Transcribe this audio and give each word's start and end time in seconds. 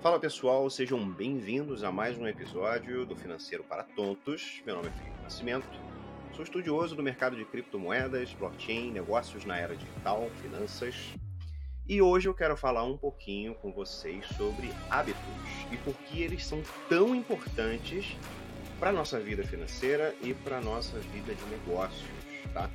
Fala 0.00 0.20
pessoal, 0.20 0.70
sejam 0.70 1.10
bem-vindos 1.10 1.82
a 1.82 1.90
mais 1.90 2.16
um 2.16 2.28
episódio 2.28 3.04
do 3.04 3.16
Financeiro 3.16 3.64
para 3.64 3.82
Tontos. 3.82 4.62
Meu 4.64 4.76
nome 4.76 4.86
é 4.86 4.92
Felipe 4.92 5.22
Nascimento, 5.24 5.68
sou 6.36 6.44
estudioso 6.44 6.94
do 6.94 7.02
mercado 7.02 7.34
de 7.34 7.44
criptomoedas, 7.44 8.32
blockchain, 8.34 8.92
negócios 8.92 9.44
na 9.44 9.58
era 9.58 9.74
digital, 9.74 10.30
finanças. 10.40 10.94
E 11.84 12.00
hoje 12.00 12.28
eu 12.28 12.34
quero 12.34 12.56
falar 12.56 12.84
um 12.84 12.96
pouquinho 12.96 13.56
com 13.56 13.72
vocês 13.72 14.24
sobre 14.36 14.70
hábitos 14.88 15.20
e 15.72 15.76
por 15.78 15.94
que 15.94 16.22
eles 16.22 16.46
são 16.46 16.62
tão 16.88 17.12
importantes 17.12 18.16
para 18.78 18.90
a 18.90 18.92
nossa 18.92 19.18
vida 19.18 19.42
financeira 19.42 20.14
e 20.22 20.32
para 20.32 20.58
a 20.58 20.60
nossa 20.60 20.96
vida 21.00 21.34
de 21.34 21.44
negócios, 21.46 22.08
tá? 22.54 22.70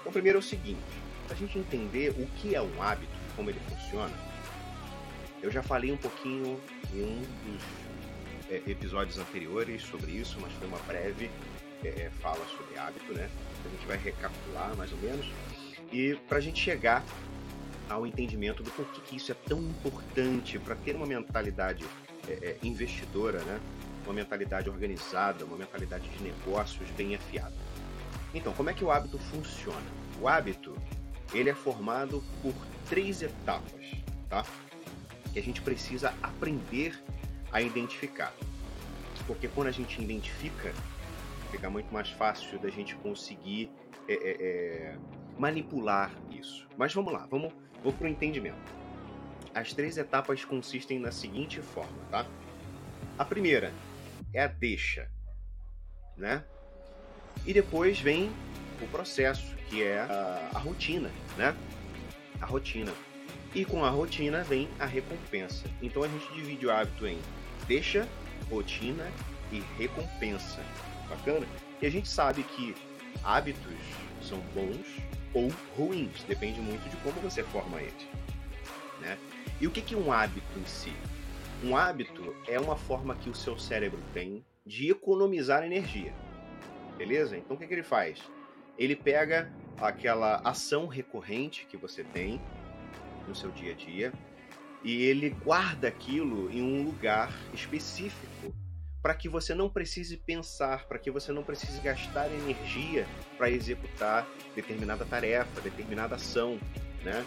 Então, 0.00 0.10
primeiro 0.10 0.38
é 0.38 0.40
o 0.40 0.42
seguinte, 0.42 0.80
para 1.26 1.36
a 1.36 1.38
gente 1.38 1.58
entender 1.58 2.14
o 2.18 2.26
que 2.38 2.54
é 2.54 2.62
um 2.62 2.82
hábito, 2.82 3.12
como 3.36 3.50
ele 3.50 3.60
funciona, 3.60 4.31
eu 5.42 5.50
já 5.50 5.62
falei 5.62 5.90
um 5.90 5.96
pouquinho 5.96 6.58
em 6.94 7.02
um 7.02 7.20
dos 7.20 7.62
é, 8.50 8.70
episódios 8.70 9.18
anteriores 9.18 9.82
sobre 9.82 10.12
isso, 10.12 10.38
mas 10.40 10.52
foi 10.52 10.68
uma 10.68 10.78
breve 10.80 11.30
é, 11.84 12.10
fala 12.20 12.44
sobre 12.56 12.78
hábito, 12.78 13.12
né? 13.12 13.28
A 13.64 13.68
gente 13.68 13.86
vai 13.86 13.96
recapitular 13.96 14.76
mais 14.76 14.92
ou 14.92 14.98
menos. 14.98 15.26
E 15.92 16.14
para 16.28 16.38
a 16.38 16.40
gente 16.40 16.60
chegar 16.60 17.04
ao 17.88 18.06
entendimento 18.06 18.62
do 18.62 18.70
porquê 18.70 19.00
que 19.04 19.16
isso 19.16 19.32
é 19.32 19.34
tão 19.34 19.60
importante 19.60 20.58
para 20.58 20.76
ter 20.76 20.94
uma 20.94 21.06
mentalidade 21.06 21.84
é, 22.28 22.32
é, 22.32 22.58
investidora, 22.62 23.40
né? 23.40 23.60
Uma 24.04 24.14
mentalidade 24.14 24.70
organizada, 24.70 25.44
uma 25.44 25.56
mentalidade 25.56 26.08
de 26.08 26.22
negócios 26.22 26.88
bem 26.90 27.14
afiada. 27.14 27.54
Então, 28.32 28.52
como 28.52 28.70
é 28.70 28.74
que 28.74 28.84
o 28.84 28.90
hábito 28.90 29.18
funciona? 29.18 29.86
O 30.20 30.28
hábito 30.28 30.76
ele 31.34 31.50
é 31.50 31.54
formado 31.54 32.22
por 32.42 32.54
três 32.88 33.22
etapas, 33.22 33.92
tá? 34.28 34.44
Que 35.32 35.38
a 35.38 35.42
gente 35.42 35.60
precisa 35.62 36.14
aprender 36.22 37.00
a 37.50 37.60
identificar. 37.60 38.32
Porque 39.26 39.48
quando 39.48 39.68
a 39.68 39.72
gente 39.72 40.02
identifica, 40.02 40.72
fica 41.50 41.70
muito 41.70 41.92
mais 41.92 42.10
fácil 42.10 42.58
da 42.58 42.68
gente 42.68 42.94
conseguir 42.96 43.70
é, 44.08 44.14
é, 44.14 44.30
é, 44.30 44.98
manipular 45.38 46.10
isso. 46.30 46.66
Mas 46.76 46.92
vamos 46.92 47.12
lá, 47.12 47.26
vamos, 47.30 47.52
vamos 47.82 47.94
para 47.98 48.06
o 48.06 48.10
entendimento. 48.10 48.72
As 49.54 49.72
três 49.72 49.96
etapas 49.96 50.44
consistem 50.44 50.98
na 50.98 51.12
seguinte 51.12 51.60
forma, 51.60 51.98
tá? 52.10 52.26
A 53.18 53.24
primeira 53.24 53.72
é 54.32 54.42
a 54.42 54.46
deixa, 54.46 55.10
né? 56.16 56.44
E 57.46 57.52
depois 57.52 58.00
vem 58.00 58.30
o 58.80 58.86
processo, 58.88 59.54
que 59.68 59.82
é 59.82 60.00
a, 60.00 60.50
a 60.54 60.58
rotina, 60.58 61.10
né? 61.36 61.54
A 62.40 62.46
rotina. 62.46 62.92
E 63.54 63.64
com 63.64 63.84
a 63.84 63.90
rotina 63.90 64.42
vem 64.42 64.68
a 64.78 64.86
recompensa. 64.86 65.64
Então 65.82 66.02
a 66.02 66.08
gente 66.08 66.32
divide 66.32 66.66
o 66.66 66.72
hábito 66.72 67.06
em 67.06 67.18
deixa, 67.66 68.08
rotina 68.50 69.10
e 69.52 69.60
recompensa. 69.78 70.62
Bacana? 71.08 71.46
E 71.80 71.86
a 71.86 71.90
gente 71.90 72.08
sabe 72.08 72.42
que 72.42 72.74
hábitos 73.22 73.78
são 74.22 74.38
bons 74.54 74.86
ou 75.34 75.50
ruins, 75.76 76.22
depende 76.24 76.60
muito 76.60 76.88
de 76.88 76.96
como 76.98 77.20
você 77.20 77.42
forma 77.42 77.80
eles. 77.80 78.08
Né? 79.00 79.18
E 79.60 79.66
o 79.66 79.70
que 79.70 79.94
é 79.94 79.98
um 79.98 80.12
hábito 80.12 80.58
em 80.58 80.64
si? 80.64 80.92
Um 81.62 81.76
hábito 81.76 82.34
é 82.48 82.58
uma 82.58 82.76
forma 82.76 83.14
que 83.14 83.28
o 83.28 83.34
seu 83.34 83.58
cérebro 83.58 84.00
tem 84.14 84.44
de 84.64 84.90
economizar 84.90 85.62
energia. 85.62 86.14
Beleza? 86.96 87.36
Então 87.36 87.56
o 87.56 87.58
que, 87.58 87.66
que 87.66 87.74
ele 87.74 87.82
faz? 87.82 88.18
Ele 88.78 88.96
pega 88.96 89.52
aquela 89.78 90.36
ação 90.44 90.86
recorrente 90.86 91.66
que 91.66 91.76
você 91.76 92.02
tem 92.04 92.40
no 93.26 93.34
seu 93.34 93.50
dia 93.50 93.72
a 93.72 93.74
dia 93.74 94.12
e 94.84 95.02
ele 95.04 95.30
guarda 95.30 95.88
aquilo 95.88 96.50
em 96.50 96.62
um 96.62 96.82
lugar 96.82 97.32
específico 97.54 98.52
para 99.00 99.14
que 99.14 99.28
você 99.28 99.54
não 99.54 99.68
precise 99.68 100.16
pensar, 100.16 100.86
para 100.86 100.98
que 100.98 101.10
você 101.10 101.32
não 101.32 101.42
precise 101.42 101.80
gastar 101.80 102.30
energia 102.30 103.06
para 103.36 103.50
executar 103.50 104.26
determinada 104.54 105.04
tarefa, 105.04 105.60
determinada 105.60 106.14
ação, 106.14 106.58
né? 107.02 107.24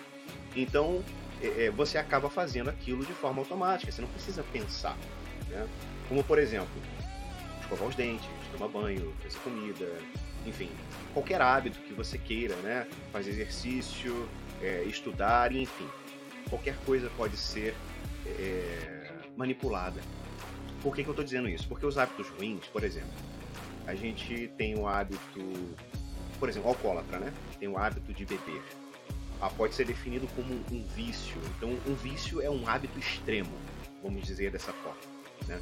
Então 0.56 1.03
é, 1.42 1.66
é, 1.66 1.72
você 1.72 1.98
acaba 1.98 2.30
fazendo 2.30 2.69
aquilo 2.69 3.06
de 3.06 3.14
forma 3.14 3.42
automática, 3.42 3.92
você 3.92 4.02
não 4.02 4.08
precisa 4.08 4.44
pensar, 4.53 4.98
né? 5.50 5.68
Como 6.08 6.24
por 6.24 6.40
exemplo, 6.40 6.81
escovar 7.62 7.88
os 7.90 7.96
dentes, 7.96 8.28
tomar 8.53 8.69
banho, 8.69 9.14
fazer 9.22 9.40
comida, 9.40 9.86
enfim, 10.46 10.69
qualquer 11.14 11.42
hábito 11.42 11.80
que 11.80 11.94
você 11.94 12.18
queira, 12.18 12.56
né? 12.58 12.88
Fazer 13.12 13.31
exercício, 13.31 14.30
é, 14.62 14.84
estudar, 14.84 15.54
enfim. 15.54 15.88
Qualquer 16.50 16.76
coisa 16.86 17.10
pode 17.18 17.38
ser 17.38 17.76
é, 18.26 19.14
manipulada. 19.36 20.02
Por 20.82 20.96
que, 20.96 21.04
que 21.04 21.10
eu 21.10 21.14
estou 21.14 21.26
dizendo 21.26 21.50
isso? 21.50 21.68
Porque 21.68 21.86
os 21.86 21.98
hábitos 21.98 22.28
ruins, 22.30 22.66
por 22.68 22.84
exemplo, 22.84 23.10
a 23.88 23.96
gente 23.96 24.52
tem 24.58 24.78
o 24.78 24.88
hábito, 24.88 25.42
por 26.40 26.50
exemplo, 26.50 26.70
alcoólatra, 26.70 27.20
né? 27.20 27.34
Tem 27.60 27.68
o 27.68 27.78
hábito 27.78 28.14
de 28.14 28.26
beber. 28.26 28.62
Ah, 29.42 29.50
pode 29.50 29.76
ser 29.76 29.86
definido 29.86 30.28
como 30.36 30.54
um 30.72 30.84
vício. 30.96 31.40
Então, 31.58 31.70
um 31.88 31.96
vício 31.96 32.42
é 32.42 32.50
um 32.50 32.68
hábito 32.68 32.98
extremo, 33.00 33.52
vamos 34.02 34.24
dizer 34.26 34.52
dessa 34.52 34.72
forma, 34.72 35.00
né? 35.48 35.60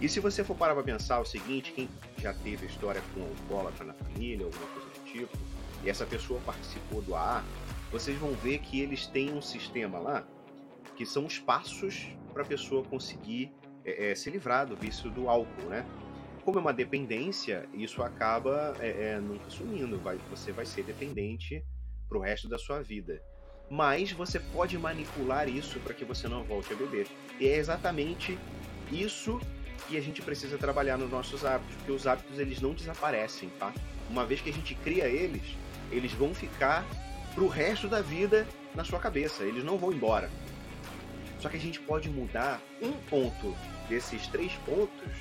E 0.00 0.08
se 0.08 0.20
você 0.20 0.44
for 0.44 0.54
parar 0.54 0.74
para 0.74 0.82
pensar 0.82 1.20
o 1.20 1.24
seguinte, 1.24 1.72
quem 1.72 1.88
já 2.18 2.32
teve 2.32 2.66
história 2.66 3.02
com 3.14 3.22
alcoólatra 3.22 3.84
na 3.84 3.94
família, 3.94 4.44
alguma 4.44 4.66
coisa 4.68 4.88
do 4.88 5.04
tipo, 5.10 5.36
e 5.82 5.88
essa 5.88 6.04
pessoa 6.04 6.40
participou 6.44 7.00
do 7.00 7.14
AA, 7.14 7.42
vocês 7.90 8.16
vão 8.18 8.32
ver 8.32 8.58
que 8.58 8.80
eles 8.80 9.06
têm 9.06 9.32
um 9.32 9.42
sistema 9.42 9.98
lá 9.98 10.26
que 10.96 11.04
são 11.04 11.26
os 11.26 11.38
passos 11.38 12.08
para 12.32 12.42
a 12.42 12.46
pessoa 12.46 12.82
conseguir 12.84 13.52
é, 13.84 14.10
é, 14.10 14.14
se 14.14 14.30
livrar 14.30 14.66
do 14.66 14.74
vício 14.74 15.10
do 15.10 15.28
álcool, 15.28 15.68
né? 15.68 15.86
Como 16.44 16.58
é 16.58 16.60
uma 16.60 16.72
dependência, 16.72 17.68
isso 17.74 18.02
acaba 18.02 18.74
é, 18.80 19.12
é 19.12 19.20
nunca 19.20 19.50
sumindo, 19.50 19.98
vai, 19.98 20.18
você 20.30 20.52
vai 20.52 20.64
ser 20.64 20.84
dependente 20.84 21.64
para 22.08 22.18
o 22.18 22.20
resto 22.20 22.48
da 22.48 22.58
sua 22.58 22.82
vida. 22.82 23.22
Mas 23.68 24.12
você 24.12 24.38
pode 24.38 24.78
manipular 24.78 25.48
isso 25.48 25.78
para 25.80 25.92
que 25.92 26.04
você 26.04 26.28
não 26.28 26.44
volte 26.44 26.72
a 26.72 26.76
beber. 26.76 27.08
E 27.38 27.48
é 27.48 27.56
exatamente 27.56 28.38
isso 28.90 29.40
que 29.88 29.96
a 29.96 30.00
gente 30.00 30.22
precisa 30.22 30.56
trabalhar 30.56 30.96
nos 30.96 31.10
nossos 31.10 31.44
hábitos, 31.44 31.74
porque 31.76 31.92
os 31.92 32.06
hábitos 32.06 32.38
eles 32.38 32.60
não 32.60 32.74
desaparecem, 32.74 33.48
tá? 33.58 33.72
Uma 34.08 34.24
vez 34.24 34.40
que 34.40 34.50
a 34.50 34.52
gente 34.52 34.74
cria 34.76 35.08
eles, 35.08 35.42
eles 35.90 36.12
vão 36.12 36.32
ficar 36.32 36.86
pro 37.36 37.46
resto 37.48 37.86
da 37.86 38.00
vida 38.00 38.48
na 38.74 38.82
sua 38.82 38.98
cabeça. 38.98 39.44
Eles 39.44 39.62
não 39.62 39.76
vão 39.76 39.92
embora. 39.92 40.30
Só 41.38 41.50
que 41.50 41.56
a 41.58 41.60
gente 41.60 41.78
pode 41.78 42.08
mudar 42.08 42.60
um 42.80 42.92
ponto 43.10 43.54
desses 43.90 44.26
três 44.28 44.52
pontos 44.64 45.12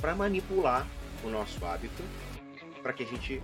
para 0.00 0.14
manipular 0.14 0.86
o 1.22 1.28
nosso 1.28 1.64
hábito, 1.64 2.02
para 2.82 2.94
que 2.94 3.02
a 3.02 3.06
gente 3.06 3.42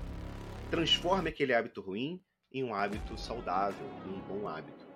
transforme 0.70 1.28
aquele 1.28 1.52
hábito 1.52 1.82
ruim 1.82 2.20
em 2.50 2.64
um 2.64 2.74
hábito 2.74 3.18
saudável, 3.18 3.86
em 4.06 4.14
um 4.14 4.20
bom 4.20 4.48
hábito. 4.48 4.86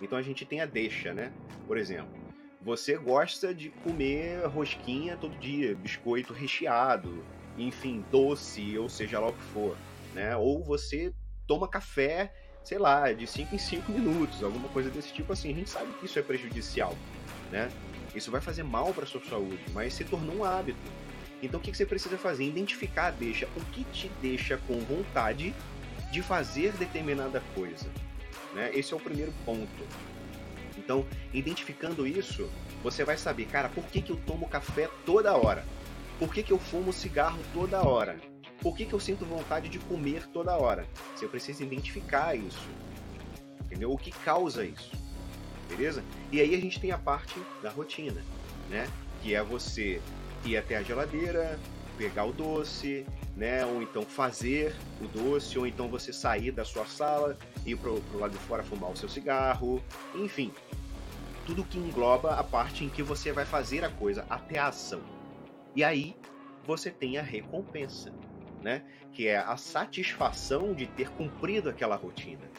Então 0.00 0.16
a 0.16 0.22
gente 0.22 0.46
tem 0.46 0.62
a 0.62 0.66
deixa, 0.66 1.12
né? 1.12 1.32
Por 1.66 1.76
exemplo, 1.76 2.16
você 2.62 2.96
gosta 2.96 3.54
de 3.54 3.68
comer 3.68 4.46
rosquinha 4.46 5.18
todo 5.18 5.38
dia, 5.38 5.74
biscoito 5.74 6.32
recheado, 6.32 7.22
enfim, 7.58 8.04
doce, 8.10 8.78
ou 8.78 8.88
seja 8.88 9.20
lá 9.20 9.28
o 9.28 9.32
que 9.34 9.42
for, 9.42 9.76
né? 10.14 10.34
Ou 10.36 10.64
você 10.64 11.12
toma 11.46 11.68
café, 11.68 12.32
sei 12.64 12.78
lá, 12.78 13.12
de 13.12 13.26
5 13.26 13.54
em 13.54 13.58
5 13.58 13.92
minutos, 13.92 14.42
alguma 14.42 14.68
coisa 14.68 14.90
desse 14.90 15.12
tipo 15.12 15.32
assim. 15.32 15.52
A 15.52 15.54
gente 15.54 15.70
sabe 15.70 15.92
que 15.94 16.06
isso 16.06 16.18
é 16.18 16.22
prejudicial, 16.22 16.94
né? 17.50 17.70
Isso 18.14 18.30
vai 18.30 18.40
fazer 18.40 18.62
mal 18.62 18.92
para 18.92 19.06
sua 19.06 19.22
saúde, 19.22 19.60
mas 19.72 19.94
se 19.94 20.04
tornou 20.04 20.36
um 20.36 20.44
hábito. 20.44 20.78
Então 21.42 21.60
o 21.60 21.62
que 21.62 21.74
você 21.74 21.84
precisa 21.84 22.16
fazer? 22.16 22.44
Identificar, 22.44 23.10
deixa 23.10 23.46
o 23.56 23.60
que 23.66 23.84
te 23.84 24.10
deixa 24.20 24.56
com 24.66 24.78
vontade 24.80 25.54
de 26.10 26.22
fazer 26.22 26.72
determinada 26.72 27.42
coisa. 27.54 27.86
Né? 28.54 28.70
Esse 28.74 28.94
é 28.94 28.96
o 28.96 29.00
primeiro 29.00 29.32
ponto. 29.44 29.86
Então, 30.78 31.06
identificando 31.32 32.06
isso, 32.06 32.50
você 32.82 33.04
vai 33.04 33.16
saber, 33.16 33.46
cara, 33.46 33.68
por 33.68 33.84
que, 33.84 34.00
que 34.00 34.12
eu 34.12 34.16
tomo 34.16 34.48
café 34.48 34.88
toda 35.04 35.36
hora? 35.36 35.64
Por 36.18 36.32
que, 36.32 36.42
que 36.42 36.52
eu 36.52 36.58
fumo 36.58 36.92
cigarro 36.92 37.38
toda 37.52 37.82
hora? 37.82 38.16
Por 38.66 38.76
que, 38.76 38.84
que 38.84 38.92
eu 38.92 38.98
sinto 38.98 39.24
vontade 39.24 39.68
de 39.68 39.78
comer 39.78 40.26
toda 40.32 40.56
hora? 40.56 40.88
Você 41.14 41.28
precisa 41.28 41.62
identificar 41.62 42.34
isso. 42.34 42.68
Entendeu? 43.64 43.92
O 43.92 43.96
que 43.96 44.10
causa 44.10 44.64
isso. 44.64 44.90
Beleza? 45.68 46.02
E 46.32 46.40
aí 46.40 46.52
a 46.52 46.60
gente 46.60 46.80
tem 46.80 46.90
a 46.90 46.98
parte 46.98 47.40
da 47.62 47.70
rotina, 47.70 48.20
né? 48.68 48.88
Que 49.22 49.36
é 49.36 49.40
você 49.40 50.02
ir 50.44 50.56
até 50.56 50.76
a 50.76 50.82
geladeira, 50.82 51.60
pegar 51.96 52.24
o 52.24 52.32
doce, 52.32 53.06
né? 53.36 53.64
Ou 53.64 53.82
então 53.82 54.02
fazer 54.02 54.74
o 55.00 55.06
doce, 55.06 55.56
ou 55.56 55.64
então 55.64 55.86
você 55.86 56.12
sair 56.12 56.50
da 56.50 56.64
sua 56.64 56.86
sala, 56.86 57.38
ir 57.64 57.76
pro, 57.76 58.00
pro 58.00 58.18
lado 58.18 58.32
de 58.32 58.38
fora 58.38 58.64
fumar 58.64 58.90
o 58.90 58.96
seu 58.96 59.08
cigarro, 59.08 59.80
enfim. 60.12 60.52
Tudo 61.46 61.62
que 61.62 61.78
engloba 61.78 62.34
a 62.34 62.42
parte 62.42 62.84
em 62.84 62.88
que 62.88 63.00
você 63.00 63.30
vai 63.30 63.44
fazer 63.44 63.84
a 63.84 63.90
coisa, 63.90 64.26
até 64.28 64.58
a 64.58 64.66
ação. 64.66 65.02
E 65.76 65.84
aí 65.84 66.16
você 66.64 66.90
tem 66.90 67.16
a 67.16 67.22
recompensa 67.22 68.12
né? 68.60 68.82
Que 69.12 69.28
é 69.28 69.38
a 69.38 69.56
satisfação 69.56 70.74
de 70.74 70.86
ter 70.86 71.10
cumprido 71.10 71.68
aquela 71.68 71.96
rotina. 71.96 72.50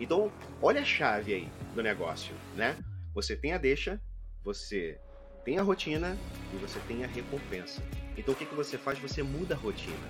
Então, 0.00 0.32
olha 0.60 0.80
a 0.80 0.84
chave 0.84 1.34
aí 1.34 1.48
do 1.74 1.82
negócio, 1.82 2.34
né? 2.54 2.76
Você 3.14 3.36
tem 3.36 3.52
a 3.52 3.58
deixa, 3.58 4.00
você 4.42 4.98
tem 5.44 5.58
a 5.58 5.62
rotina 5.62 6.16
e 6.52 6.56
você 6.56 6.78
tem 6.80 7.04
a 7.04 7.06
recompensa. 7.06 7.82
Então 8.16 8.34
o 8.34 8.36
que, 8.36 8.46
que 8.46 8.54
você 8.54 8.78
faz? 8.78 8.98
Você 8.98 9.22
muda 9.22 9.54
a 9.54 9.58
rotina. 9.58 10.08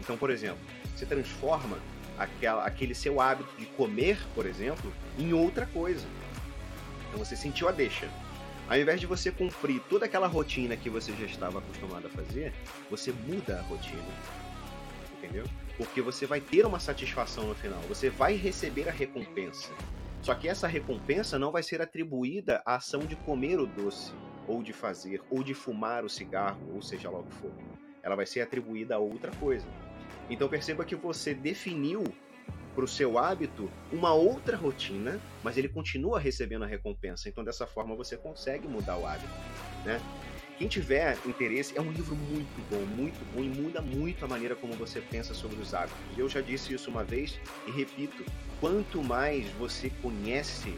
Então, 0.00 0.16
por 0.16 0.30
exemplo, 0.30 0.60
você 0.94 1.06
transforma 1.06 1.78
aquela, 2.18 2.66
aquele 2.66 2.94
seu 2.94 3.20
hábito 3.20 3.54
de 3.56 3.66
comer, 3.66 4.18
por 4.34 4.46
exemplo, 4.46 4.92
em 5.18 5.32
outra 5.32 5.66
coisa. 5.66 6.06
Então 7.08 7.18
você 7.18 7.36
sentiu 7.36 7.68
a 7.68 7.72
deixa. 7.72 8.08
Ao 8.72 8.78
invés 8.78 8.98
de 8.98 9.06
você 9.06 9.30
cumprir 9.30 9.82
toda 9.82 10.06
aquela 10.06 10.26
rotina 10.26 10.78
que 10.78 10.88
você 10.88 11.12
já 11.12 11.26
estava 11.26 11.58
acostumado 11.58 12.06
a 12.06 12.08
fazer, 12.08 12.54
você 12.88 13.12
muda 13.12 13.58
a 13.58 13.60
rotina. 13.60 14.02
Entendeu? 15.18 15.44
Porque 15.76 16.00
você 16.00 16.24
vai 16.24 16.40
ter 16.40 16.64
uma 16.64 16.80
satisfação 16.80 17.46
no 17.48 17.54
final, 17.54 17.78
você 17.82 18.08
vai 18.08 18.34
receber 18.34 18.88
a 18.88 18.90
recompensa. 18.90 19.70
Só 20.22 20.34
que 20.34 20.48
essa 20.48 20.66
recompensa 20.66 21.38
não 21.38 21.52
vai 21.52 21.62
ser 21.62 21.82
atribuída 21.82 22.62
à 22.64 22.76
ação 22.76 23.00
de 23.00 23.14
comer 23.14 23.60
o 23.60 23.66
doce, 23.66 24.14
ou 24.48 24.62
de 24.62 24.72
fazer, 24.72 25.20
ou 25.28 25.44
de 25.44 25.52
fumar 25.52 26.02
o 26.02 26.08
cigarro, 26.08 26.66
ou 26.74 26.80
seja 26.80 27.10
lá 27.10 27.18
o 27.18 27.24
que 27.24 27.34
for. 27.34 27.52
Ela 28.02 28.16
vai 28.16 28.24
ser 28.24 28.40
atribuída 28.40 28.94
a 28.94 28.98
outra 28.98 29.30
coisa. 29.32 29.66
Então 30.30 30.48
perceba 30.48 30.82
que 30.82 30.96
você 30.96 31.34
definiu 31.34 32.04
para 32.74 32.84
o 32.84 32.88
seu 32.88 33.18
hábito 33.18 33.70
uma 33.92 34.12
outra 34.12 34.56
rotina, 34.56 35.20
mas 35.42 35.56
ele 35.56 35.68
continua 35.68 36.18
recebendo 36.18 36.64
a 36.64 36.66
recompensa. 36.66 37.28
Então 37.28 37.44
dessa 37.44 37.66
forma 37.66 37.94
você 37.94 38.16
consegue 38.16 38.66
mudar 38.66 38.96
o 38.96 39.06
hábito, 39.06 39.32
né? 39.84 40.00
Quem 40.58 40.68
tiver 40.68 41.18
interesse, 41.26 41.76
é 41.76 41.80
um 41.80 41.90
livro 41.90 42.14
muito 42.14 42.70
bom, 42.70 42.84
muito 42.94 43.24
bom 43.34 43.42
e 43.42 43.48
muda 43.48 43.80
muito 43.80 44.24
a 44.24 44.28
maneira 44.28 44.54
como 44.54 44.74
você 44.74 45.00
pensa 45.00 45.34
sobre 45.34 45.60
os 45.60 45.74
hábitos. 45.74 45.98
Eu 46.16 46.28
já 46.28 46.40
disse 46.40 46.72
isso 46.72 46.88
uma 46.88 47.02
vez 47.02 47.38
e 47.66 47.70
repito: 47.72 48.24
quanto 48.60 49.02
mais 49.02 49.48
você 49.52 49.90
conhece 50.00 50.72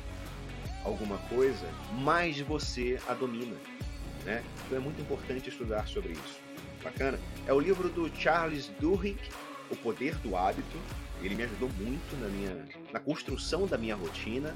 alguma 0.84 1.18
coisa, 1.28 1.66
mais 1.92 2.40
você 2.40 2.98
a 3.08 3.14
domina. 3.14 3.56
Né? 4.24 4.42
Então 4.64 4.78
é 4.78 4.80
muito 4.80 5.00
importante 5.02 5.48
estudar 5.48 5.86
sobre 5.86 6.12
isso. 6.12 6.40
Bacana? 6.82 7.18
É 7.46 7.52
o 7.52 7.60
livro 7.60 7.88
do 7.88 8.08
Charles 8.14 8.70
Duhigg, 8.80 9.18
O 9.70 9.76
Poder 9.76 10.16
do 10.18 10.36
Hábito. 10.36 10.78
Ele 11.22 11.34
me 11.34 11.44
ajudou 11.44 11.70
muito 11.78 12.20
na 12.20 12.28
minha 12.28 12.66
na 12.92 13.00
construção 13.00 13.66
da 13.66 13.78
minha 13.78 13.94
rotina, 13.94 14.54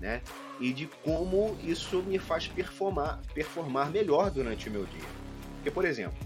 né? 0.00 0.20
E 0.60 0.72
de 0.72 0.86
como 1.02 1.56
isso 1.62 2.02
me 2.02 2.18
faz 2.18 2.46
performar, 2.48 3.20
performar 3.32 3.90
melhor 3.90 4.30
durante 4.30 4.68
o 4.68 4.72
meu 4.72 4.84
dia. 4.84 5.08
Porque, 5.56 5.70
por 5.70 5.84
exemplo, 5.84 6.18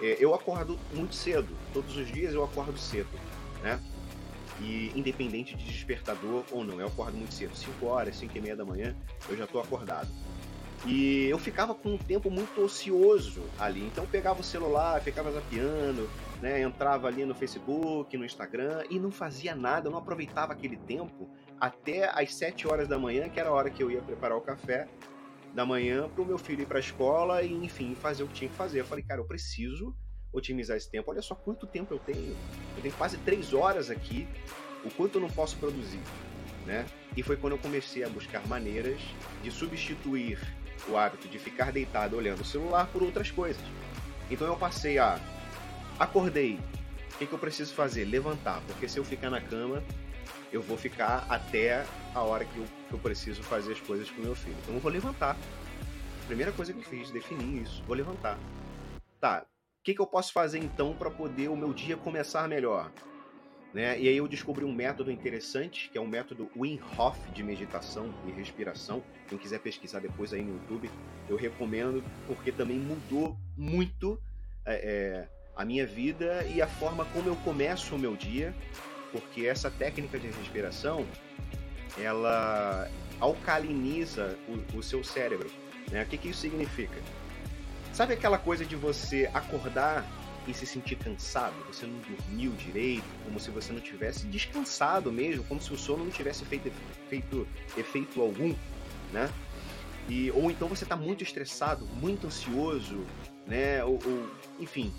é, 0.00 0.16
eu 0.18 0.34
acordo 0.34 0.78
muito 0.92 1.14
cedo, 1.14 1.48
todos 1.72 1.96
os 1.96 2.06
dias 2.06 2.34
eu 2.34 2.44
acordo 2.44 2.78
cedo, 2.78 3.10
né? 3.62 3.80
E 4.60 4.92
independente 4.94 5.56
de 5.56 5.64
despertador 5.64 6.44
ou 6.50 6.64
não, 6.64 6.80
eu 6.80 6.86
acordo 6.86 7.16
muito 7.16 7.34
cedo, 7.34 7.56
5 7.56 7.86
horas, 7.86 8.16
5 8.16 8.36
e 8.36 8.40
meia 8.40 8.56
da 8.56 8.64
manhã, 8.64 8.94
eu 9.28 9.36
já 9.36 9.44
estou 9.44 9.60
acordado. 9.60 10.08
E 10.86 11.26
eu 11.28 11.38
ficava 11.38 11.74
com 11.74 11.94
um 11.94 11.98
tempo 11.98 12.30
muito 12.30 12.60
ocioso 12.60 13.42
ali. 13.58 13.86
Então 13.86 14.06
pegava 14.06 14.40
o 14.40 14.44
celular, 14.44 15.00
ficava 15.00 15.32
zapeando, 15.32 16.08
né? 16.42 16.60
Entrava 16.60 17.08
ali 17.08 17.24
no 17.24 17.34
Facebook, 17.34 18.16
no 18.16 18.24
Instagram 18.24 18.84
e 18.90 18.98
não 18.98 19.10
fazia 19.10 19.54
nada, 19.54 19.88
eu 19.88 19.92
não 19.92 19.98
aproveitava 19.98 20.52
aquele 20.52 20.76
tempo 20.76 21.28
até 21.58 22.10
as 22.10 22.34
7 22.34 22.68
horas 22.68 22.86
da 22.86 22.98
manhã, 22.98 23.28
que 23.28 23.40
era 23.40 23.48
a 23.48 23.52
hora 23.52 23.70
que 23.70 23.82
eu 23.82 23.90
ia 23.90 24.02
preparar 24.02 24.36
o 24.36 24.42
café 24.42 24.86
da 25.54 25.64
manhã 25.64 26.08
para 26.08 26.22
o 26.22 26.26
meu 26.26 26.36
filho 26.36 26.62
ir 26.62 26.66
para 26.66 26.78
a 26.78 26.80
escola 26.80 27.42
e, 27.42 27.52
enfim, 27.52 27.94
fazer 27.94 28.24
o 28.24 28.26
que 28.26 28.34
tinha 28.34 28.50
que 28.50 28.56
fazer. 28.56 28.80
Eu 28.80 28.84
falei, 28.84 29.04
cara, 29.04 29.20
eu 29.20 29.24
preciso 29.24 29.94
otimizar 30.32 30.76
esse 30.76 30.90
tempo. 30.90 31.10
Olha 31.10 31.22
só 31.22 31.34
quanto 31.34 31.66
tempo 31.66 31.94
eu 31.94 31.98
tenho. 31.98 32.36
Eu 32.76 32.82
tenho 32.82 32.94
quase 32.94 33.16
3 33.18 33.54
horas 33.54 33.88
aqui. 33.88 34.26
O 34.84 34.90
quanto 34.90 35.16
eu 35.16 35.22
não 35.22 35.30
posso 35.30 35.56
produzir, 35.56 36.00
né? 36.66 36.86
E 37.16 37.22
foi 37.22 37.36
quando 37.36 37.54
eu 37.54 37.58
comecei 37.58 38.04
a 38.04 38.08
buscar 38.08 38.46
maneiras 38.46 39.00
de 39.42 39.50
substituir 39.50 40.38
o 40.88 40.96
hábito 40.96 41.28
de 41.28 41.38
ficar 41.38 41.72
deitado 41.72 42.16
olhando 42.16 42.40
o 42.40 42.44
celular 42.44 42.86
por 42.88 43.02
outras 43.02 43.30
coisas. 43.30 43.62
Então 44.30 44.46
eu 44.46 44.56
passei 44.56 44.98
a 44.98 45.18
acordei. 45.98 46.58
O 47.14 47.18
que, 47.18 47.26
que 47.26 47.32
eu 47.32 47.38
preciso 47.38 47.72
fazer? 47.74 48.04
Levantar, 48.04 48.60
porque 48.66 48.88
se 48.88 48.98
eu 48.98 49.04
ficar 49.04 49.30
na 49.30 49.40
cama, 49.40 49.82
eu 50.52 50.60
vou 50.60 50.76
ficar 50.76 51.26
até 51.28 51.84
a 52.14 52.20
hora 52.22 52.44
que 52.44 52.56
eu, 52.58 52.64
que 52.88 52.94
eu 52.94 52.98
preciso 52.98 53.42
fazer 53.42 53.72
as 53.72 53.80
coisas 53.80 54.10
com 54.10 54.22
meu 54.22 54.34
filho. 54.34 54.56
Então 54.62 54.74
eu 54.74 54.80
vou 54.80 54.90
levantar. 54.90 55.36
Primeira 56.26 56.52
coisa 56.52 56.72
que 56.72 56.80
eu 56.80 56.84
fiz, 56.84 57.10
definir 57.10 57.62
isso. 57.62 57.82
Vou 57.84 57.96
levantar. 57.96 58.38
Tá, 59.20 59.44
o 59.44 59.84
que, 59.84 59.94
que 59.94 60.00
eu 60.00 60.06
posso 60.06 60.32
fazer 60.32 60.58
então 60.58 60.94
para 60.94 61.10
poder 61.10 61.48
o 61.48 61.56
meu 61.56 61.72
dia 61.72 61.96
começar 61.96 62.48
melhor? 62.48 62.90
Né? 63.74 64.00
E 64.00 64.08
aí 64.08 64.16
eu 64.16 64.28
descobri 64.28 64.64
um 64.64 64.72
método 64.72 65.10
interessante, 65.10 65.90
que 65.90 65.98
é 65.98 66.00
um 66.00 66.06
método 66.06 66.48
Wim 66.56 66.78
Hof 66.96 67.18
de 67.32 67.42
meditação 67.42 68.14
e 68.24 68.30
respiração. 68.30 69.02
Quem 69.28 69.36
quiser 69.36 69.58
pesquisar 69.58 69.98
depois 69.98 70.32
aí 70.32 70.42
no 70.42 70.54
YouTube, 70.54 70.88
eu 71.28 71.36
recomendo, 71.36 72.04
porque 72.28 72.52
também 72.52 72.78
mudou 72.78 73.36
muito 73.56 74.16
é, 74.64 74.74
é, 74.74 75.28
a 75.56 75.64
minha 75.64 75.84
vida 75.84 76.46
e 76.54 76.62
a 76.62 76.68
forma 76.68 77.04
como 77.06 77.28
eu 77.28 77.34
começo 77.36 77.96
o 77.96 77.98
meu 77.98 78.14
dia, 78.14 78.54
porque 79.10 79.44
essa 79.44 79.68
técnica 79.68 80.20
de 80.20 80.28
respiração, 80.28 81.04
ela 81.98 82.88
alcaliniza 83.18 84.38
o, 84.48 84.78
o 84.78 84.82
seu 84.84 85.02
cérebro. 85.02 85.50
Né? 85.90 86.04
O 86.04 86.06
que, 86.06 86.16
que 86.16 86.28
isso 86.28 86.42
significa? 86.42 87.00
Sabe 87.92 88.14
aquela 88.14 88.38
coisa 88.38 88.64
de 88.64 88.76
você 88.76 89.28
acordar 89.34 90.06
e 90.46 90.54
se 90.54 90.66
sentir 90.66 90.96
cansado, 90.96 91.54
você 91.66 91.86
não 91.86 91.98
dormiu 92.00 92.52
direito, 92.52 93.04
como 93.24 93.40
se 93.40 93.50
você 93.50 93.72
não 93.72 93.80
tivesse 93.80 94.26
descansado 94.26 95.10
mesmo, 95.10 95.44
como 95.44 95.60
se 95.60 95.72
o 95.72 95.76
sono 95.76 96.04
não 96.04 96.10
tivesse 96.10 96.44
feito, 96.44 96.70
feito 97.08 97.46
efeito 97.76 98.20
algum, 98.20 98.54
né? 99.12 99.30
E, 100.08 100.30
ou 100.32 100.50
então 100.50 100.68
você 100.68 100.84
está 100.84 100.96
muito 100.96 101.22
estressado, 101.22 101.86
muito 101.86 102.26
ansioso, 102.26 103.04
né? 103.46 103.82
Ou, 103.84 103.98
ou, 104.04 104.30
enfim, 104.60 104.92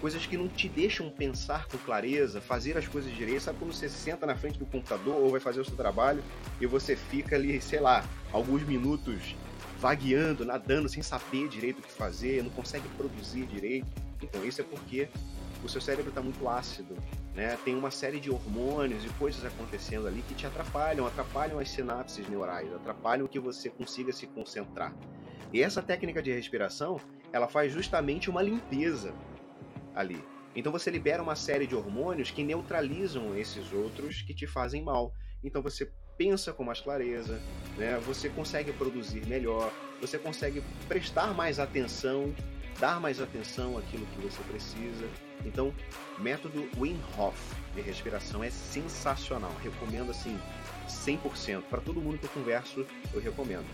coisas 0.00 0.26
que 0.26 0.36
não 0.36 0.48
te 0.48 0.68
deixam 0.68 1.10
pensar 1.10 1.66
com 1.66 1.78
clareza, 1.78 2.40
fazer 2.40 2.76
as 2.76 2.88
coisas 2.88 3.14
direito. 3.14 3.42
Sabe 3.42 3.58
quando 3.58 3.72
você 3.72 3.88
senta 3.88 4.26
na 4.26 4.36
frente 4.36 4.58
do 4.58 4.66
computador 4.66 5.14
ou 5.14 5.30
vai 5.30 5.40
fazer 5.40 5.60
o 5.60 5.64
seu 5.64 5.76
trabalho 5.76 6.22
e 6.60 6.66
você 6.66 6.96
fica 6.96 7.36
ali, 7.36 7.60
sei 7.60 7.80
lá, 7.80 8.04
alguns 8.32 8.62
minutos 8.64 9.36
vagueando, 9.78 10.44
nadando, 10.44 10.88
sem 10.88 11.02
saber 11.02 11.48
direito 11.48 11.78
o 11.78 11.82
que 11.82 11.92
fazer, 11.92 12.42
não 12.42 12.50
consegue 12.50 12.88
produzir 12.90 13.46
direito. 13.46 13.86
Então, 14.22 14.44
isso 14.44 14.60
é 14.60 14.64
porque 14.64 15.08
o 15.62 15.68
seu 15.68 15.80
cérebro 15.80 16.10
está 16.10 16.20
muito 16.20 16.48
ácido, 16.48 16.96
né? 17.34 17.56
Tem 17.64 17.74
uma 17.76 17.90
série 17.90 18.20
de 18.20 18.30
hormônios 18.30 19.04
e 19.04 19.08
coisas 19.10 19.44
acontecendo 19.44 20.06
ali 20.06 20.22
que 20.22 20.34
te 20.34 20.46
atrapalham, 20.46 21.06
atrapalham 21.06 21.58
as 21.58 21.70
sinapses 21.70 22.28
neurais, 22.28 22.72
atrapalham 22.72 23.26
que 23.26 23.38
você 23.38 23.68
consiga 23.68 24.12
se 24.12 24.26
concentrar. 24.26 24.94
E 25.52 25.62
essa 25.62 25.82
técnica 25.82 26.22
de 26.22 26.32
respiração, 26.32 27.00
ela 27.32 27.48
faz 27.48 27.72
justamente 27.72 28.28
uma 28.28 28.42
limpeza 28.42 29.14
ali. 29.94 30.22
Então 30.54 30.72
você 30.72 30.90
libera 30.90 31.22
uma 31.22 31.36
série 31.36 31.66
de 31.66 31.74
hormônios 31.74 32.30
que 32.30 32.42
neutralizam 32.42 33.36
esses 33.36 33.72
outros 33.72 34.22
que 34.22 34.34
te 34.34 34.46
fazem 34.46 34.82
mal. 34.82 35.12
Então 35.42 35.62
você 35.62 35.90
pensa 36.18 36.52
com 36.52 36.64
mais 36.64 36.80
clareza, 36.80 37.40
né? 37.78 37.98
Você 38.04 38.28
consegue 38.28 38.72
produzir 38.72 39.24
melhor, 39.26 39.72
você 40.00 40.18
consegue 40.18 40.62
prestar 40.88 41.32
mais 41.32 41.58
atenção 41.58 42.34
dar 42.78 43.00
mais 43.00 43.20
atenção 43.20 43.76
àquilo 43.76 44.06
que 44.06 44.20
você 44.20 44.42
precisa. 44.44 45.08
Então, 45.44 45.74
método 46.18 46.68
Wim 46.78 46.98
Hof 47.16 47.36
de 47.74 47.80
respiração 47.80 48.42
é 48.42 48.50
sensacional. 48.50 49.52
Recomendo 49.62 50.10
assim 50.10 50.38
100%. 50.88 51.62
Para 51.62 51.80
todo 51.80 52.00
mundo 52.00 52.18
que 52.18 52.24
eu 52.24 52.30
converso, 52.30 52.86
eu 53.12 53.20
recomendo. 53.20 53.66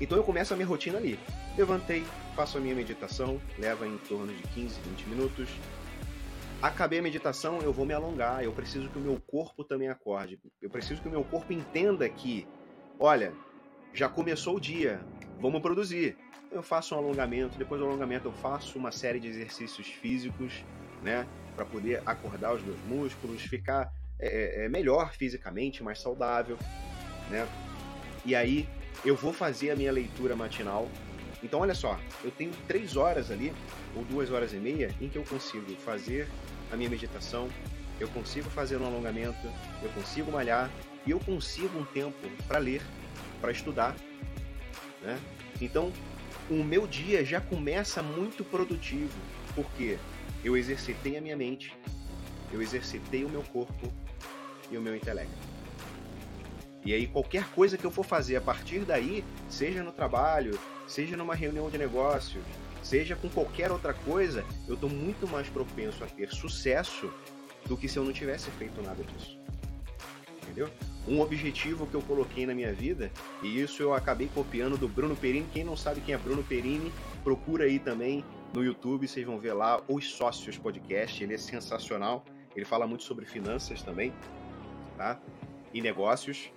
Então 0.00 0.18
eu 0.18 0.24
começo 0.24 0.52
a 0.52 0.56
minha 0.56 0.68
rotina 0.68 0.98
ali. 0.98 1.18
Levantei, 1.56 2.04
faço 2.34 2.58
a 2.58 2.60
minha 2.60 2.74
meditação, 2.74 3.40
leva 3.58 3.86
em 3.86 3.96
torno 4.08 4.32
de 4.32 4.42
15, 4.48 4.78
20 4.80 5.08
minutos. 5.08 5.48
Acabei 6.62 6.98
a 6.98 7.02
meditação, 7.02 7.60
eu 7.62 7.72
vou 7.72 7.84
me 7.84 7.92
alongar, 7.92 8.42
eu 8.42 8.52
preciso 8.52 8.88
que 8.88 8.98
o 8.98 9.02
meu 9.02 9.20
corpo 9.26 9.62
também 9.62 9.88
acorde. 9.88 10.40
Eu 10.60 10.70
preciso 10.70 11.02
que 11.02 11.08
o 11.08 11.10
meu 11.10 11.22
corpo 11.22 11.52
entenda 11.52 12.08
que, 12.08 12.46
olha, 12.98 13.34
já 13.92 14.08
começou 14.08 14.56
o 14.56 14.60
dia, 14.60 15.04
vamos 15.38 15.60
produzir 15.60 16.16
eu 16.50 16.62
faço 16.62 16.94
um 16.94 16.98
alongamento, 16.98 17.58
depois 17.58 17.80
do 17.80 17.86
alongamento 17.86 18.28
eu 18.28 18.32
faço 18.32 18.78
uma 18.78 18.92
série 18.92 19.20
de 19.20 19.28
exercícios 19.28 19.86
físicos, 19.86 20.64
né, 21.02 21.26
para 21.54 21.64
poder 21.64 22.02
acordar 22.06 22.54
os 22.54 22.62
meus 22.62 22.80
músculos, 22.84 23.42
ficar 23.42 23.92
é, 24.18 24.62
é, 24.62 24.64
é, 24.64 24.68
melhor 24.68 25.12
fisicamente, 25.12 25.82
mais 25.82 26.00
saudável, 26.00 26.56
né? 27.30 27.46
E 28.24 28.34
aí 28.34 28.68
eu 29.04 29.14
vou 29.14 29.32
fazer 29.32 29.70
a 29.70 29.76
minha 29.76 29.92
leitura 29.92 30.34
matinal. 30.34 30.88
Então 31.46 31.60
olha 31.60 31.76
só, 31.76 31.96
eu 32.24 32.30
tenho 32.32 32.50
três 32.66 32.96
horas 32.96 33.30
ali 33.30 33.52
ou 33.94 34.02
duas 34.04 34.32
horas 34.32 34.52
e 34.52 34.56
meia 34.56 34.92
em 35.00 35.08
que 35.08 35.16
eu 35.16 35.22
consigo 35.22 35.76
fazer 35.76 36.28
a 36.72 36.76
minha 36.76 36.90
meditação, 36.90 37.48
eu 38.00 38.08
consigo 38.08 38.50
fazer 38.50 38.78
um 38.78 38.84
alongamento, 38.84 39.46
eu 39.80 39.88
consigo 39.90 40.32
malhar 40.32 40.68
e 41.06 41.12
eu 41.12 41.20
consigo 41.20 41.78
um 41.78 41.84
tempo 41.84 42.18
para 42.48 42.58
ler, 42.58 42.82
para 43.40 43.52
estudar, 43.52 43.94
né? 45.00 45.20
Então 45.60 45.92
o 46.50 46.64
meu 46.64 46.84
dia 46.84 47.24
já 47.24 47.40
começa 47.40 48.02
muito 48.02 48.44
produtivo, 48.44 49.16
porque 49.54 49.98
eu 50.42 50.56
exercitei 50.56 51.16
a 51.16 51.20
minha 51.20 51.36
mente, 51.36 51.72
eu 52.52 52.60
exercitei 52.60 53.24
o 53.24 53.28
meu 53.28 53.44
corpo 53.44 53.92
e 54.68 54.76
o 54.76 54.80
meu 54.80 54.96
intelecto. 54.96 55.46
E 56.84 56.92
aí 56.92 57.06
qualquer 57.06 57.44
coisa 57.52 57.78
que 57.78 57.84
eu 57.84 57.90
for 57.92 58.04
fazer 58.04 58.34
a 58.34 58.40
partir 58.40 58.80
daí, 58.80 59.24
seja 59.48 59.84
no 59.84 59.92
trabalho, 59.92 60.58
seja 60.86 61.16
numa 61.16 61.34
reunião 61.34 61.68
de 61.70 61.78
negócios, 61.78 62.42
seja 62.82 63.16
com 63.16 63.28
qualquer 63.28 63.70
outra 63.72 63.92
coisa, 63.92 64.44
eu 64.68 64.74
estou 64.74 64.88
muito 64.88 65.26
mais 65.26 65.48
propenso 65.48 66.04
a 66.04 66.06
ter 66.06 66.30
sucesso 66.30 67.12
do 67.66 67.76
que 67.76 67.88
se 67.88 67.98
eu 67.98 68.04
não 68.04 68.12
tivesse 68.12 68.50
feito 68.52 68.80
nada 68.82 69.02
disso. 69.02 69.38
Entendeu? 70.42 70.70
Um 71.08 71.20
objetivo 71.20 71.86
que 71.86 71.94
eu 71.94 72.02
coloquei 72.02 72.46
na 72.46 72.54
minha 72.54 72.72
vida, 72.72 73.10
e 73.42 73.60
isso 73.60 73.82
eu 73.82 73.94
acabei 73.94 74.28
copiando 74.32 74.76
do 74.78 74.88
Bruno 74.88 75.16
Perini. 75.16 75.46
Quem 75.52 75.64
não 75.64 75.76
sabe 75.76 76.00
quem 76.00 76.14
é 76.14 76.18
Bruno 76.18 76.42
Perini, 76.42 76.92
procura 77.22 77.64
aí 77.64 77.78
também 77.78 78.24
no 78.52 78.64
YouTube, 78.64 79.06
vocês 79.06 79.26
vão 79.26 79.38
ver 79.38 79.52
lá 79.52 79.82
Os 79.88 80.08
Sócios 80.08 80.56
Podcast, 80.56 81.22
ele 81.22 81.34
é 81.34 81.38
sensacional. 81.38 82.24
Ele 82.54 82.64
fala 82.64 82.86
muito 82.86 83.04
sobre 83.04 83.26
finanças 83.26 83.82
também, 83.82 84.14
tá? 84.96 85.20
E 85.74 85.82
negócios. 85.82 86.50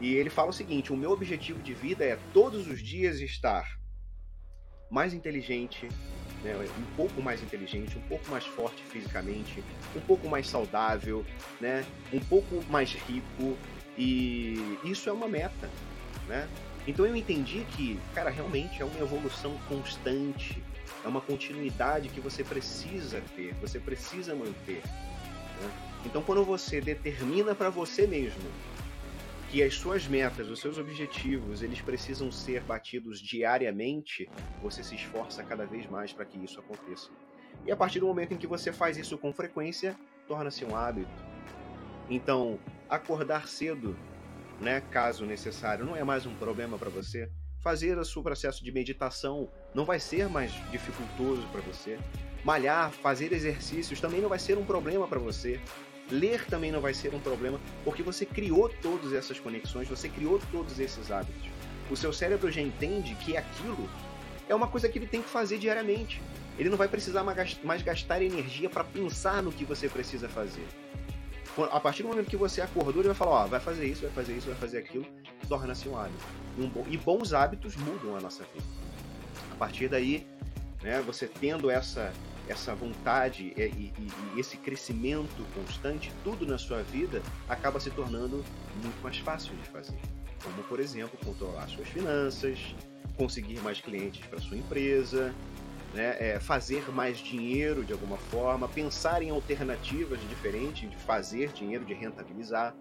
E 0.00 0.14
ele 0.14 0.30
fala 0.30 0.50
o 0.50 0.52
seguinte: 0.52 0.92
o 0.92 0.96
meu 0.96 1.10
objetivo 1.10 1.62
de 1.62 1.74
vida 1.74 2.04
é 2.04 2.18
todos 2.32 2.66
os 2.66 2.82
dias 2.82 3.20
estar 3.20 3.78
mais 4.90 5.14
inteligente, 5.14 5.88
né, 6.42 6.54
um 6.78 6.96
pouco 6.96 7.22
mais 7.22 7.42
inteligente, 7.42 7.96
um 7.96 8.02
pouco 8.02 8.30
mais 8.30 8.44
forte 8.44 8.82
fisicamente, 8.84 9.64
um 9.96 10.00
pouco 10.00 10.28
mais 10.28 10.46
saudável, 10.46 11.24
né, 11.60 11.84
um 12.12 12.20
pouco 12.20 12.62
mais 12.70 12.92
rico 12.92 13.56
e 13.96 14.78
isso 14.84 15.08
é 15.08 15.12
uma 15.12 15.26
meta, 15.26 15.70
né? 16.28 16.48
Então 16.86 17.06
eu 17.06 17.16
entendi 17.16 17.64
que, 17.76 17.98
cara, 18.14 18.28
realmente 18.28 18.82
é 18.82 18.84
uma 18.84 18.98
evolução 19.00 19.58
constante, 19.68 20.62
é 21.02 21.08
uma 21.08 21.20
continuidade 21.20 22.10
que 22.10 22.20
você 22.20 22.44
precisa 22.44 23.22
ter, 23.34 23.54
você 23.54 23.80
precisa 23.80 24.34
manter. 24.34 24.82
Né? 25.60 25.70
Então 26.04 26.22
quando 26.22 26.44
você 26.44 26.80
determina 26.80 27.54
para 27.54 27.70
você 27.70 28.06
mesmo 28.06 28.42
que 29.54 29.62
as 29.62 29.76
suas 29.76 30.08
metas, 30.08 30.48
os 30.48 30.58
seus 30.58 30.78
objetivos, 30.78 31.62
eles 31.62 31.80
precisam 31.80 32.32
ser 32.32 32.60
batidos 32.62 33.20
diariamente, 33.20 34.28
você 34.60 34.82
se 34.82 34.96
esforça 34.96 35.44
cada 35.44 35.64
vez 35.64 35.88
mais 35.88 36.12
para 36.12 36.24
que 36.24 36.36
isso 36.44 36.58
aconteça. 36.58 37.08
E 37.64 37.70
a 37.70 37.76
partir 37.76 38.00
do 38.00 38.06
momento 38.08 38.34
em 38.34 38.36
que 38.36 38.48
você 38.48 38.72
faz 38.72 38.96
isso 38.96 39.16
com 39.16 39.32
frequência, 39.32 39.96
torna-se 40.26 40.64
um 40.64 40.74
hábito. 40.74 41.08
Então, 42.10 42.58
acordar 42.90 43.46
cedo, 43.46 43.96
né, 44.60 44.80
caso 44.90 45.24
necessário, 45.24 45.84
não 45.84 45.94
é 45.94 46.02
mais 46.02 46.26
um 46.26 46.34
problema 46.34 46.76
para 46.76 46.90
você. 46.90 47.30
Fazer 47.60 47.96
o 47.96 48.04
seu 48.04 48.24
processo 48.24 48.64
de 48.64 48.72
meditação 48.72 49.48
não 49.72 49.84
vai 49.84 50.00
ser 50.00 50.28
mais 50.28 50.50
dificultoso 50.72 51.46
para 51.52 51.60
você. 51.60 51.96
Malhar, 52.44 52.90
fazer 52.90 53.32
exercícios 53.32 54.00
também 54.00 54.20
não 54.20 54.28
vai 54.28 54.40
ser 54.40 54.58
um 54.58 54.64
problema 54.64 55.06
para 55.06 55.20
você. 55.20 55.60
Ler 56.10 56.44
também 56.46 56.70
não 56.70 56.80
vai 56.80 56.92
ser 56.92 57.14
um 57.14 57.20
problema, 57.20 57.58
porque 57.82 58.02
você 58.02 58.26
criou 58.26 58.68
todas 58.68 59.12
essas 59.12 59.40
conexões, 59.40 59.88
você 59.88 60.08
criou 60.08 60.40
todos 60.52 60.78
esses 60.78 61.10
hábitos. 61.10 61.48
O 61.90 61.96
seu 61.96 62.12
cérebro 62.12 62.50
já 62.50 62.60
entende 62.60 63.14
que 63.14 63.36
aquilo 63.36 63.88
é 64.48 64.54
uma 64.54 64.68
coisa 64.68 64.88
que 64.88 64.98
ele 64.98 65.06
tem 65.06 65.22
que 65.22 65.28
fazer 65.28 65.58
diariamente. 65.58 66.20
Ele 66.58 66.68
não 66.68 66.76
vai 66.76 66.88
precisar 66.88 67.24
mais 67.24 67.82
gastar 67.82 68.22
energia 68.22 68.70
para 68.70 68.84
pensar 68.84 69.42
no 69.42 69.50
que 69.50 69.64
você 69.64 69.88
precisa 69.88 70.28
fazer. 70.28 70.66
A 71.70 71.80
partir 71.80 72.02
do 72.02 72.08
momento 72.08 72.28
que 72.28 72.36
você 72.36 72.60
acordou, 72.60 73.00
ele 73.00 73.08
vai 73.08 73.16
falar: 73.16 73.44
ó, 73.44 73.46
vai 73.46 73.60
fazer 73.60 73.86
isso, 73.86 74.02
vai 74.02 74.10
fazer 74.10 74.36
isso, 74.36 74.46
vai 74.46 74.56
fazer 74.56 74.78
aquilo, 74.78 75.06
torna-se 75.48 75.88
um 75.88 75.96
hábito. 75.96 76.24
E 76.88 76.96
bons 76.96 77.32
hábitos 77.32 77.76
mudam 77.76 78.16
a 78.16 78.20
nossa 78.20 78.44
vida. 78.52 78.66
A 79.52 79.54
partir 79.56 79.88
daí, 79.88 80.26
né, 80.82 81.00
você 81.00 81.26
tendo 81.26 81.70
essa 81.70 82.12
essa 82.48 82.74
vontade 82.74 83.52
e, 83.56 83.62
e, 83.62 83.92
e, 84.36 84.40
esse 84.40 84.56
crescimento 84.56 85.44
constante, 85.54 86.12
tudo 86.22 86.46
na 86.46 86.58
sua 86.58 86.82
vida 86.82 87.22
acaba 87.48 87.80
se 87.80 87.90
tornando 87.90 88.44
muito 88.82 89.02
mais 89.02 89.18
fácil 89.18 89.54
de 89.56 89.68
fazer. 89.68 89.98
Como, 90.42 90.62
por 90.64 90.78
exemplo, 90.80 91.18
controlar 91.24 91.68
suas 91.68 91.88
finanças, 91.88 92.74
conseguir 93.16 93.60
mais 93.60 93.80
clientes 93.80 94.26
para 94.26 94.40
sua 94.40 94.56
empresa, 94.56 95.34
né, 95.94 96.16
é, 96.18 96.40
fazer 96.40 96.90
mais 96.90 97.18
dinheiro 97.18 97.84
de 97.84 97.92
alguma 97.92 98.18
forma, 98.18 98.68
pensar 98.68 99.22
em 99.22 99.30
alternativas 99.30 100.20
diferentes 100.28 100.90
de 100.90 100.96
fazer 100.96 101.52
dinheiro, 101.52 101.84
de 101.84 101.94
rentabilizar, 101.94 102.74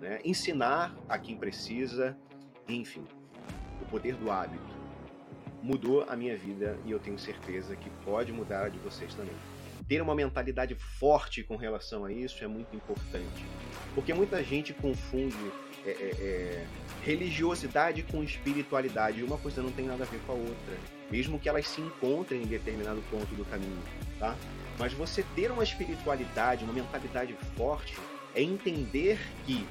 né, 0.00 0.18
ensinar 0.24 0.94
a 1.08 1.16
quem 1.16 1.36
precisa, 1.36 2.16
enfim, 2.68 3.04
o 3.80 3.84
poder 3.86 4.16
do 4.16 4.30
hábito 4.30 4.71
mudou 5.62 6.04
a 6.08 6.16
minha 6.16 6.36
vida 6.36 6.76
e 6.84 6.90
eu 6.90 6.98
tenho 6.98 7.18
certeza 7.18 7.76
que 7.76 7.88
pode 8.04 8.32
mudar 8.32 8.64
a 8.64 8.68
de 8.68 8.78
vocês 8.78 9.14
também. 9.14 9.34
Ter 9.88 10.00
uma 10.00 10.14
mentalidade 10.14 10.74
forte 10.74 11.42
com 11.42 11.56
relação 11.56 12.04
a 12.04 12.12
isso 12.12 12.42
é 12.42 12.46
muito 12.46 12.74
importante, 12.74 13.44
porque 13.94 14.12
muita 14.12 14.42
gente 14.42 14.72
confunde 14.72 15.36
é, 15.84 15.90
é, 15.90 15.94
é, 15.94 16.66
religiosidade 17.04 18.02
com 18.04 18.22
espiritualidade 18.22 19.22
uma 19.22 19.36
coisa 19.36 19.60
não 19.60 19.72
tem 19.72 19.86
nada 19.86 20.04
a 20.04 20.06
ver 20.06 20.20
com 20.20 20.32
a 20.32 20.34
outra, 20.36 20.78
mesmo 21.10 21.38
que 21.38 21.48
elas 21.48 21.66
se 21.66 21.80
encontrem 21.80 22.42
em 22.42 22.46
determinado 22.46 23.02
ponto 23.10 23.34
do 23.34 23.44
caminho, 23.44 23.82
tá? 24.18 24.36
Mas 24.78 24.92
você 24.92 25.24
ter 25.34 25.50
uma 25.50 25.64
espiritualidade, 25.64 26.64
uma 26.64 26.72
mentalidade 26.72 27.34
forte, 27.56 27.96
é 28.34 28.42
entender 28.42 29.18
que 29.44 29.66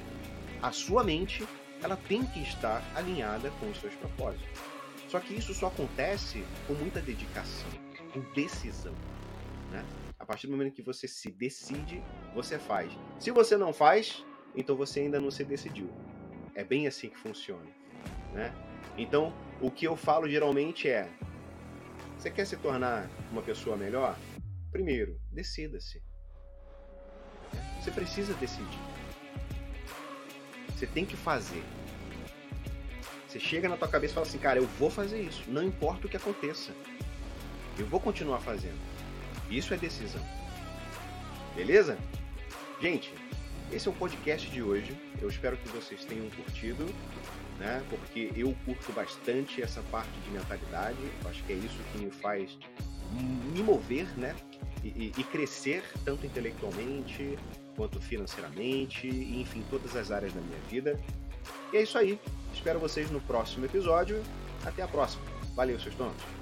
a 0.62 0.70
sua 0.70 1.02
mente 1.02 1.44
ela 1.82 1.96
tem 1.96 2.24
que 2.24 2.40
estar 2.40 2.82
alinhada 2.94 3.50
com 3.58 3.68
os 3.70 3.80
seus 3.80 3.94
propósitos. 3.94 4.71
Só 5.12 5.20
que 5.20 5.34
isso 5.34 5.52
só 5.52 5.66
acontece 5.66 6.42
com 6.66 6.72
muita 6.72 6.98
dedicação, 6.98 7.68
com 8.14 8.20
decisão. 8.32 8.94
Né? 9.70 9.84
A 10.18 10.24
partir 10.24 10.46
do 10.46 10.56
momento 10.56 10.72
que 10.72 10.80
você 10.80 11.06
se 11.06 11.30
decide, 11.30 12.02
você 12.34 12.58
faz. 12.58 12.90
Se 13.20 13.30
você 13.30 13.58
não 13.58 13.74
faz, 13.74 14.24
então 14.56 14.74
você 14.74 15.00
ainda 15.00 15.20
não 15.20 15.30
se 15.30 15.44
decidiu. 15.44 15.90
É 16.54 16.64
bem 16.64 16.86
assim 16.86 17.10
que 17.10 17.18
funciona. 17.18 17.68
Né? 18.32 18.54
Então, 18.96 19.34
o 19.60 19.70
que 19.70 19.86
eu 19.86 19.96
falo 19.96 20.26
geralmente 20.26 20.88
é: 20.88 21.06
você 22.16 22.30
quer 22.30 22.46
se 22.46 22.56
tornar 22.56 23.06
uma 23.30 23.42
pessoa 23.42 23.76
melhor? 23.76 24.18
Primeiro, 24.70 25.20
decida-se. 25.30 26.02
Você 27.78 27.90
precisa 27.90 28.32
decidir. 28.32 28.80
Você 30.70 30.86
tem 30.86 31.04
que 31.04 31.18
fazer. 31.18 31.62
Você 33.32 33.40
chega 33.40 33.66
na 33.66 33.78
tua 33.78 33.88
cabeça 33.88 34.12
e 34.12 34.14
fala 34.14 34.26
assim, 34.26 34.36
cara, 34.36 34.58
eu 34.58 34.66
vou 34.78 34.90
fazer 34.90 35.18
isso, 35.18 35.42
não 35.48 35.62
importa 35.62 36.06
o 36.06 36.10
que 36.10 36.18
aconteça. 36.18 36.70
Eu 37.78 37.86
vou 37.86 37.98
continuar 37.98 38.40
fazendo. 38.40 38.78
Isso 39.50 39.72
é 39.72 39.78
decisão. 39.78 40.20
Beleza? 41.56 41.96
Gente, 42.78 43.10
esse 43.72 43.88
é 43.88 43.90
o 43.90 43.94
podcast 43.94 44.50
de 44.50 44.62
hoje. 44.62 44.94
Eu 45.18 45.30
espero 45.30 45.56
que 45.56 45.66
vocês 45.70 46.04
tenham 46.04 46.28
curtido, 46.28 46.84
né? 47.58 47.82
Porque 47.88 48.30
eu 48.36 48.54
curto 48.66 48.92
bastante 48.92 49.62
essa 49.62 49.80
parte 49.90 50.12
de 50.26 50.30
mentalidade. 50.30 50.98
Eu 51.24 51.30
acho 51.30 51.42
que 51.44 51.54
é 51.54 51.56
isso 51.56 51.78
que 51.90 52.04
me 52.04 52.10
faz 52.10 52.58
me 53.54 53.62
mover, 53.62 54.06
né? 54.18 54.36
E, 54.84 55.10
e, 55.16 55.24
crescer 55.24 55.82
tanto 56.04 56.26
intelectualmente 56.26 57.38
quanto 57.76 57.98
financeiramente, 57.98 59.06
e, 59.06 59.40
enfim, 59.40 59.64
todas 59.70 59.96
as 59.96 60.10
áreas 60.10 60.34
da 60.34 60.40
minha 60.42 60.60
vida. 60.68 61.00
E 61.72 61.78
é 61.78 61.82
isso 61.82 61.96
aí. 61.96 62.20
Espero 62.52 62.78
vocês 62.78 63.10
no 63.10 63.20
próximo 63.20 63.64
episódio. 63.64 64.22
Até 64.64 64.82
a 64.82 64.88
próxima. 64.88 65.22
Valeu, 65.54 65.78
seus 65.80 65.94
tontos. 65.94 66.41